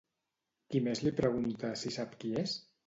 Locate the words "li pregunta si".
1.05-1.97